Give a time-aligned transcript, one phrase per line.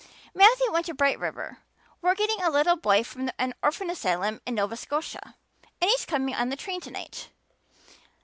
[0.33, 1.59] "Matthew went to Bright River.
[2.01, 5.35] We're getting a little boy from an orphan asylum in Nova Scotia
[5.79, 7.29] and he's coming on the train tonight."